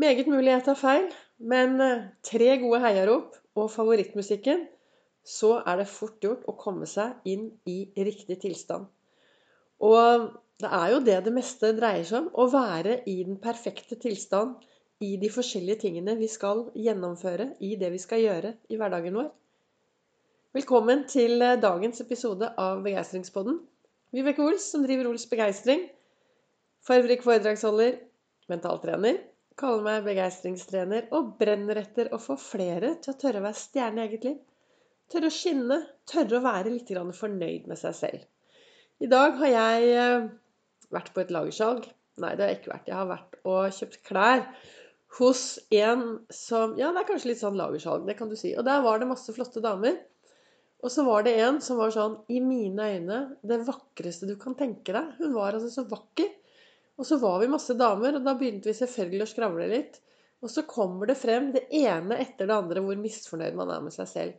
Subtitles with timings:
[0.00, 1.06] Meget mulig jeg tar feil,
[1.52, 4.62] men eh, tre gode heiarop og favorittmusikken,
[5.26, 8.86] så er det fort gjort å komme seg inn i riktig tilstand.
[9.84, 10.30] Og
[10.62, 12.30] det er jo det det meste dreier seg om.
[12.32, 14.62] Å være i den perfekte tilstand
[15.04, 19.28] i de forskjellige tingene vi skal gjennomføre, i det vi skal gjøre i hverdagen vår.
[20.56, 23.60] Velkommen til eh, dagens episode av Begeistringspodden.
[24.16, 25.84] Vibeke Ols, som driver Ols Begeistring.
[26.88, 28.00] Farverik foredragsholder,
[28.48, 29.20] mentaltrener
[29.60, 34.02] kaller meg begeistringstrener og brenner etter å få flere til å tørre å være stjerne
[34.02, 34.38] i eget liv.
[35.10, 38.26] Tørre å skinne, tørre å være litt fornøyd med seg selv.
[39.00, 40.28] I dag har jeg eh,
[40.92, 41.88] vært på et lagersalg.
[42.20, 42.90] Nei, det har jeg ikke vært.
[42.90, 44.44] Jeg har vært og kjøpt klær
[45.18, 45.44] hos
[45.74, 48.52] en som Ja, det er kanskje litt sånn lagersalg, det kan du si.
[48.54, 49.98] Og der var det masse flotte damer.
[50.80, 54.56] Og så var det en som var sånn I mine øyne det vakreste du kan
[54.56, 55.16] tenke deg.
[55.20, 56.30] Hun var altså så vakker.
[57.00, 59.94] Og så var vi masse damer, og da begynte vi selvfølgelig å skravle litt.
[60.44, 63.94] Og så kommer det frem det ene etter det andre hvor misfornøyd man er med
[63.94, 64.34] seg selv.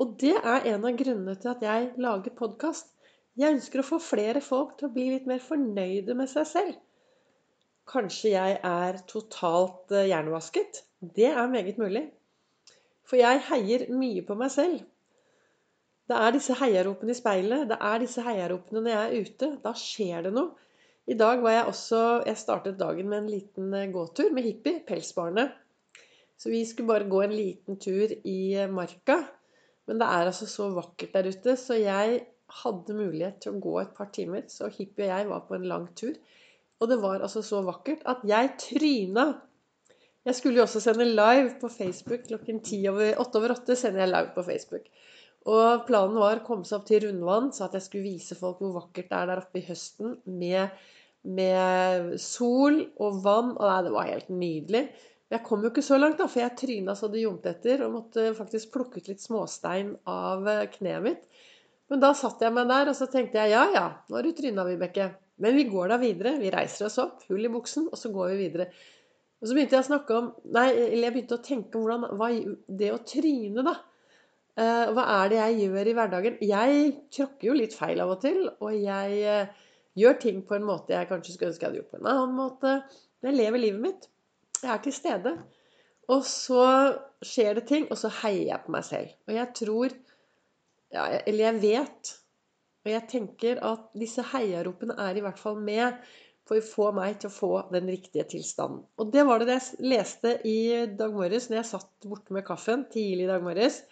[0.00, 2.94] Og det er en av grunnene til at jeg lager podkast.
[3.38, 6.78] Jeg ønsker å få flere folk til å bli litt mer fornøyde med seg selv.
[7.90, 10.84] Kanskje jeg er totalt eh, hjernevasket?
[11.02, 12.06] Det er meget mulig.
[13.02, 14.82] For jeg heier mye på meg selv.
[16.10, 17.68] Det er disse heiaropene i speilet.
[17.70, 19.50] Det er disse heiaropene når jeg er ute.
[19.62, 20.69] Da skjer det noe.
[21.08, 24.82] I dag var jeg også Jeg startet dagen med en liten eh, gåtur med Hippie,
[24.86, 25.56] pelsbarnet.
[26.40, 29.20] Så vi skulle bare gå en liten tur i eh, marka.
[29.88, 32.20] Men det er altså så vakkert der ute, så jeg
[32.60, 34.44] hadde mulighet til å gå et par timer.
[34.52, 36.14] Så Hippie og jeg var på en lang tur.
[36.80, 39.26] Og det var altså så vakkert at jeg tryna.
[40.24, 43.76] Jeg skulle jo også sende live på Facebook klokken 8 over 8.
[43.76, 44.88] sender jeg live på Facebook.
[45.48, 48.58] Og planen var å komme seg opp til Rundvann, så at jeg skulle vise folk
[48.60, 50.80] hvor vakkert det er der oppe i høsten med
[51.28, 53.54] med sol og vann.
[53.56, 54.84] Og nei, det var helt nydelig.
[55.30, 57.94] Jeg kom jo ikke så langt, da, for jeg tryna så det gjomte etter og
[57.94, 61.44] måtte faktisk plukke ut litt småstein av eh, kneet mitt.
[61.90, 64.32] Men da satt jeg meg der og så tenkte jeg ja ja, nå har du
[64.34, 65.10] tryna, Vibeke.
[65.40, 66.34] Men vi går da videre.
[66.40, 68.66] Vi reiser oss opp, hull i buksen, og så går vi videre.
[69.40, 72.18] Og så begynte jeg å snakke om Nei, eller jeg begynte å tenke om hvordan
[72.20, 72.28] hva,
[72.82, 73.76] Det å tryne, da.
[74.58, 76.38] Uh, hva er det jeg gjør i hverdagen?
[76.44, 78.42] Jeg tråkker jo litt feil av og til.
[78.60, 79.66] Og jeg uh,
[79.98, 82.36] Gjør ting på en måte jeg kanskje skulle ønske jeg hadde gjort på en annen
[82.36, 82.74] måte.
[83.26, 84.06] Jeg lever livet mitt.
[84.60, 85.34] Jeg er til stede.
[86.10, 86.64] Og så
[87.26, 89.12] skjer det ting, og så heier jeg på meg selv.
[89.28, 89.94] Og jeg tror
[90.90, 92.12] ja, Eller jeg vet,
[92.82, 96.00] og jeg tenker at disse heiaropene er i hvert fall med
[96.48, 98.80] for å få meg til å få den riktige tilstanden.
[98.98, 102.88] Og det var det jeg leste i dag morges når jeg satt borte med kaffen
[102.90, 103.84] tidlig i dag morges.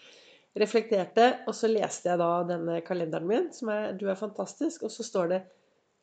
[0.59, 4.91] Reflekterte, og så leste jeg da denne kalenderen min, som er 'Du er fantastisk', og
[4.91, 5.43] så står det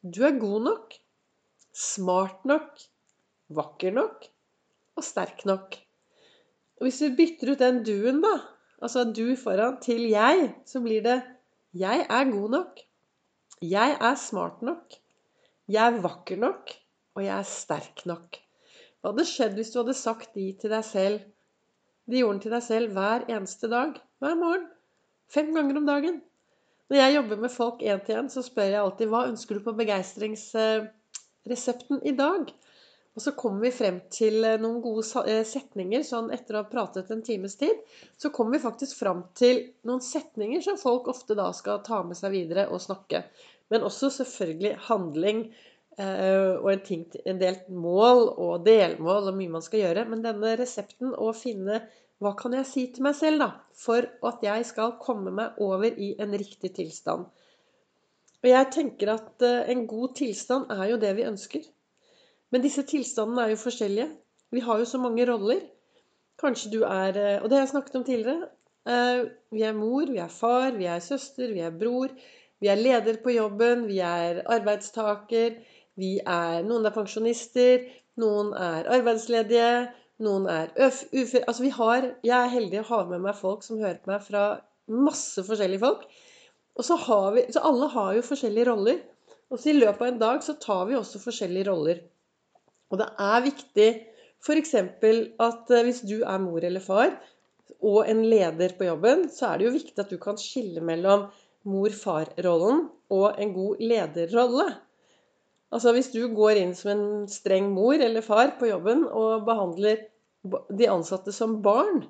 [0.06, 0.94] du er god nok,
[1.74, 2.82] smart nok,
[3.50, 4.28] vakker nok
[4.96, 5.76] og sterk nok.
[6.78, 8.36] Og hvis vi bytter ut den du-en, da,
[8.82, 11.22] altså du foran, til jeg, så blir det
[11.74, 12.80] jeg er god nok.
[13.62, 14.94] Jeg er smart nok.
[15.68, 16.72] Jeg er vakker nok.
[17.16, 18.38] Og jeg er sterk nok.
[19.02, 21.24] Hva hadde skjedd hvis du hadde sagt de til deg selv,
[22.06, 24.66] de gjorde den til deg selv hver eneste dag, hver morgen?
[25.32, 26.16] Fem ganger om dagen.
[26.90, 29.62] Når jeg jobber med folk én til én, så spør jeg alltid hva ønsker du
[29.66, 32.42] på begeistringsresepten i dag?
[33.16, 36.68] Og så kommer vi frem til eh, noen gode eh, setninger sånn etter å ha
[36.70, 37.76] pratet en times tid.
[38.20, 42.18] Så kommer vi faktisk frem til noen setninger som folk ofte da skal ta med
[42.20, 43.24] seg videre og snakke.
[43.72, 45.40] Men også selvfølgelig handling
[45.96, 50.04] og en, ting, en del mål og delmål og mye man skal gjøre.
[50.12, 51.80] Men denne resepten å finne
[52.24, 55.96] hva kan jeg si til meg selv, da, for at jeg skal komme meg over
[56.00, 57.28] i en riktig tilstand?
[58.46, 61.64] Og jeg tenker at eh, en god tilstand er jo det vi ønsker.
[62.54, 64.12] Men disse tilstandene er jo forskjellige.
[64.54, 65.64] Vi har jo så mange roller.
[66.40, 68.50] Kanskje du er eh, Og det har jeg snakket om tidligere.
[68.86, 72.14] Eh, vi er mor, vi er far, vi er søster, vi er bror.
[72.62, 75.58] Vi er leder på jobben, vi er arbeidstaker.
[76.00, 77.86] Vi er, noen er pensjonister,
[78.20, 79.88] noen er arbeidsledige,
[80.24, 83.82] noen er uføre Altså vi har Jeg er heldig å ha med meg folk som
[83.82, 84.46] hører på meg fra
[84.88, 86.06] masse forskjellige folk.
[86.76, 89.00] Og så har vi Så alle har jo forskjellige roller.
[89.52, 92.02] Og så i løpet av en dag så tar vi også forskjellige roller.
[92.92, 93.90] Og det er viktig
[94.46, 94.76] f.eks.
[94.76, 97.16] at eh, hvis du er mor eller far
[97.86, 101.28] og en leder på jobben, så er det jo viktig at du kan skille mellom
[101.70, 104.68] mor-far-rollen og en god lederrolle.
[105.76, 110.06] Altså Hvis du går inn som en streng mor eller far på jobben og behandler
[110.46, 112.06] de ansatte som barn,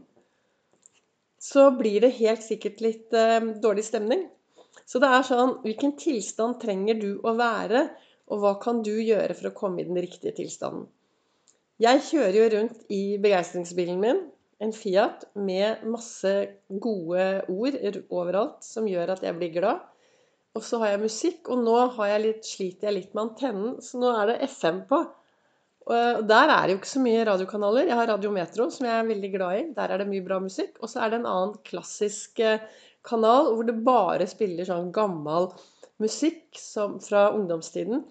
[1.41, 4.27] så blir det helt sikkert litt eh, dårlig stemning.
[4.85, 7.87] Så det er sånn Hvilken tilstand trenger du å være,
[8.29, 10.87] og hva kan du gjøre for å komme i den riktige tilstanden?
[11.81, 14.21] Jeg kjører jo rundt i begeistringsbilen min,
[14.63, 16.31] en Fiat, med masse
[16.69, 17.75] gode ord
[18.07, 19.83] overalt som gjør at jeg blir glad.
[20.55, 21.75] Og så har jeg musikk, og nå
[22.07, 25.01] jeg litt, sliter jeg litt med antennen, så nå er det FM på.
[25.85, 27.89] Og der er det jo ikke så mye radiokanaler.
[27.91, 29.65] Jeg har Radio Metro, som jeg er veldig glad i.
[29.75, 30.79] Der er det mye bra musikk.
[30.81, 32.63] Og så er det en annen klassisk eh,
[33.05, 35.51] kanal hvor det bare spiller sånn gammel
[36.01, 38.01] musikk som, fra ungdomstiden.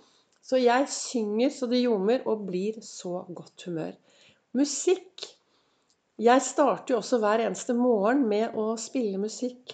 [0.45, 3.95] Så jeg synger så det ljomer og blir så godt humør.
[4.55, 5.33] Musikk
[6.23, 9.73] Jeg starter jo også hver eneste morgen med å spille musikk.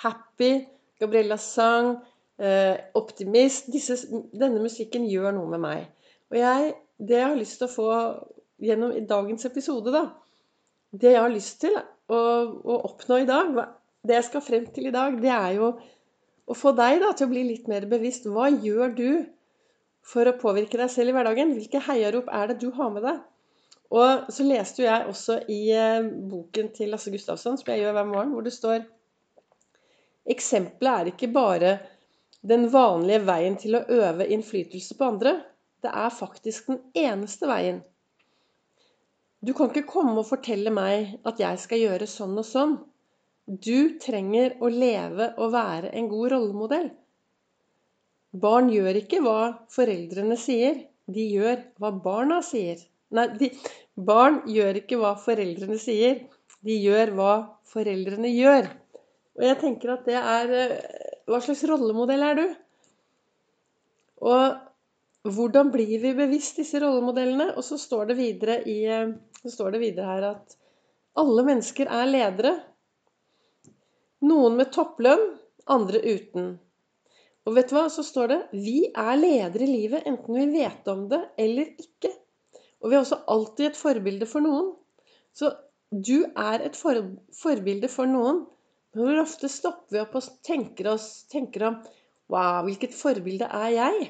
[0.00, 0.64] Happy,
[1.00, 1.96] Gabriellas sang,
[2.38, 3.98] eh, Optimist disse,
[4.32, 5.86] Denne musikken gjør noe med meg.
[6.32, 7.90] Og jeg det jeg har lyst til å få
[8.64, 10.06] gjennom i dagens episode, da
[10.96, 13.52] Det jeg har lyst til å, å, oppnå i dag,
[14.06, 15.72] det jeg skal frem til i dag, det er jo
[16.46, 18.28] å få deg da, til å bli litt mer bevisst.
[18.30, 19.08] Hva gjør du
[20.06, 21.52] for å påvirke deg selv i hverdagen?
[21.58, 23.18] Hvilke heiarop er det du har med deg?
[23.92, 27.98] Og så leste jo jeg også i eh, boken til Lasse Gustavsson, som jeg gjør
[27.98, 28.86] hver morgen, hvor det står
[30.26, 31.76] Eksempelet er ikke bare
[32.46, 35.36] den vanlige veien til å øve innflytelse på andre,
[35.82, 37.80] det er faktisk den eneste veien.
[39.46, 42.76] Du kan ikke komme og fortelle meg at jeg skal gjøre sånn og sånn.
[43.46, 46.88] Du trenger å leve og være en god rollemodell.
[48.36, 49.40] Barn gjør ikke hva
[49.72, 52.80] foreldrene sier, de gjør hva barna sier.
[53.14, 53.52] Nei, de,
[53.94, 56.24] barn gjør ikke hva foreldrene sier,
[56.66, 57.34] de gjør hva
[57.70, 58.66] foreldrene gjør.
[59.36, 60.76] Og jeg tenker at det er eh,
[61.28, 62.46] Hva slags rollemodell er du?
[64.26, 67.50] Og hvordan blir vi bevisst disse rollemodellene?
[67.58, 68.86] Og så står det videre, i,
[69.50, 70.56] står det videre her at
[71.18, 72.52] alle mennesker er ledere.
[74.26, 75.26] Noen med topplønn,
[75.72, 76.54] andre uten.
[77.46, 77.86] Og vet du hva?
[77.92, 82.10] Så står det vi er ledere i livet enten vi vet om det eller ikke.
[82.82, 84.74] Og vi er også alltid et forbilde for noen.
[85.36, 85.52] Så
[85.90, 86.98] du er et for,
[87.34, 88.44] forbilde for noen.
[88.96, 91.78] Hvor ofte stopper vi opp og tenker, oss, tenker om
[92.32, 94.06] Wow, hvilket forbilde er jeg?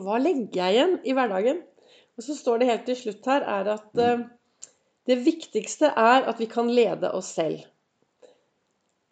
[0.00, 1.60] Hva legger jeg igjen i hverdagen?
[2.16, 4.22] Og så står det helt til slutt her er at uh,
[5.10, 7.66] det viktigste er at vi kan lede oss selv.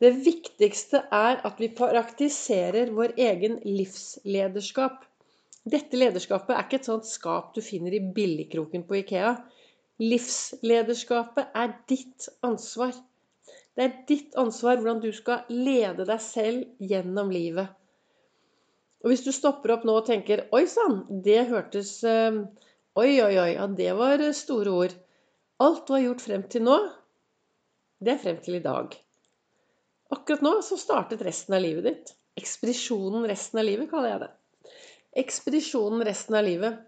[0.02, 5.05] Det viktigste er at vi praktiserer vår egen livslederskap.
[5.62, 9.37] Dette lederskapet er ikke et sånt skap du finner i billigkroken på Ikea.
[10.02, 12.96] Livslederskapet er ditt ansvar.
[13.76, 17.70] Det er ditt ansvar hvordan du skal lede deg selv gjennom livet.
[19.02, 22.42] Og hvis du stopper opp nå og tenker Oi sann, det hørtes eh,
[22.92, 23.52] Oi, oi, oi.
[23.56, 24.98] Ja, det var store ord.
[25.64, 26.76] Alt du har gjort frem til nå,
[28.02, 28.92] det er frem til i dag.
[30.12, 32.12] Akkurat nå så startet resten av livet ditt.
[32.36, 34.30] Ekspedisjonen resten av livet, kaller jeg det.
[35.22, 36.82] Ekspedisjonen resten av livet.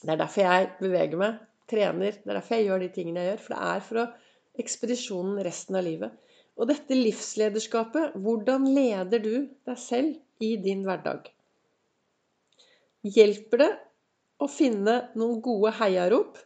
[0.00, 1.38] Det er derfor jeg beveger meg,
[1.70, 2.16] trener.
[2.16, 3.44] Det er derfor jeg gjør de tingene jeg gjør.
[3.44, 4.06] For det er for å
[4.60, 6.14] ekspedisjonen resten av livet.
[6.60, 9.34] Og dette livslederskapet, hvordan leder du
[9.66, 11.30] deg selv i din hverdag?
[13.06, 13.70] Hjelper det
[14.40, 16.36] å finne noen gode heiarop?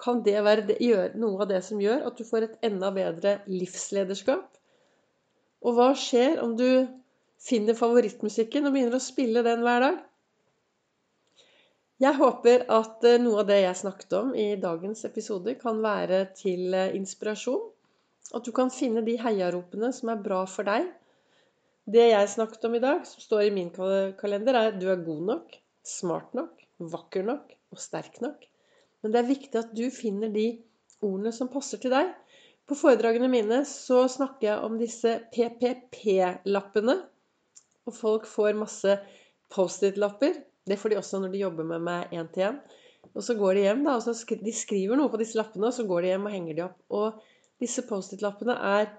[0.00, 0.78] Kan det være
[1.20, 4.46] noe av det som gjør at du får et enda bedre livslederskap?
[5.60, 6.88] Og hva skjer om du
[7.40, 9.98] finner favorittmusikken og begynner å spille den hver dag?
[12.00, 16.22] Jeg håper at eh, noe av det jeg snakket om i dagens episode, kan være
[16.38, 17.66] til eh, inspirasjon
[18.36, 20.86] at du kan finne de heiaropene som er bra for deg.
[21.90, 25.02] Det jeg snakket om i dag, som står i min kalender, er at du er
[25.04, 28.44] god nok, smart nok, vakker nok og sterk nok.
[29.02, 30.46] Men det er viktig at du finner de
[31.02, 32.12] ordene som passer til deg.
[32.68, 37.00] På foredragene mine så snakker jeg om disse PPP-lappene.
[37.88, 38.94] Og folk får masse
[39.50, 40.36] Post-It-lapper.
[40.70, 42.60] Det får de også når de jobber med meg én til én.
[43.14, 45.70] Og så går de hjem, da, og så skri de skriver noe på disse lappene,
[45.70, 46.78] og så går de hjem og henger de opp.
[46.94, 48.92] Og disse Post-It-lappene er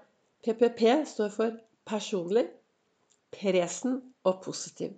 [0.44, 1.56] PPP står for
[1.88, 2.44] personlig,
[3.32, 4.92] presen og positiv.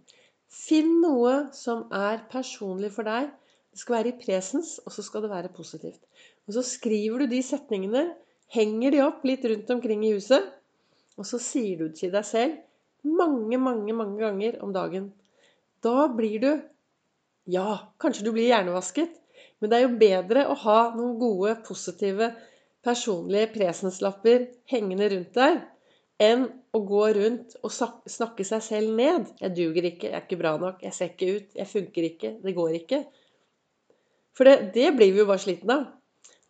[0.51, 3.31] Finn noe som er personlig for deg.
[3.75, 6.03] Det skal være i presens, og så skal det være positivt.
[6.47, 8.05] Og så skriver du de setningene,
[8.55, 10.45] henger de opp litt rundt omkring i huset,
[11.19, 12.61] og så sier du til deg selv
[13.05, 15.11] mange, mange, mange ganger om dagen.
[15.85, 16.53] Da blir du
[17.45, 19.19] Ja, kanskje du blir hjernevasket,
[19.61, 22.31] men det er jo bedre å ha noen gode, positive
[22.85, 25.59] personlige presenslapper hengende rundt deg
[26.25, 29.29] enn å gå rundt og snakke seg selv ned.
[29.41, 30.09] 'Jeg duger ikke.
[30.09, 30.83] Jeg er ikke bra nok.
[30.83, 31.49] Jeg ser ikke ut.
[31.59, 32.31] Jeg funker ikke.
[32.45, 33.05] Det går ikke.'
[34.35, 35.85] For det, det blir vi jo bare sliten av.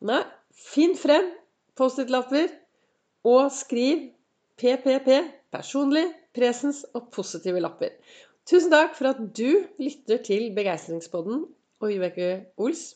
[0.00, 0.22] Nei,
[0.56, 1.32] finn frem
[1.76, 2.48] Post-It-lapper
[3.28, 4.06] og skriv
[4.56, 5.10] PPP
[5.52, 7.92] personlig, presens og positive lapper.
[8.44, 11.46] Tusen takk for at du lytter til Begeistringspodden
[11.80, 12.28] og Vibeke
[12.60, 12.90] Ols.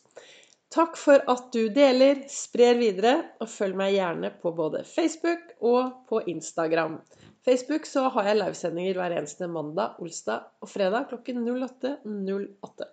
[0.68, 6.04] Takk for at du deler, sprer videre, og følg meg gjerne på både Facebook og
[6.10, 6.98] på Instagram.
[7.48, 11.96] Facebook så har jeg livesendinger hver eneste mandag, olsdag og fredag klokken 08.08.
[12.04, 12.90] 08.